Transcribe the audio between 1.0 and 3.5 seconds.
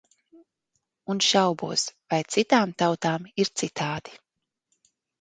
Un šaubos, vai citām tautām